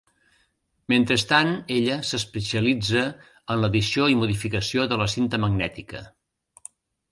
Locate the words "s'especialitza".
2.13-3.05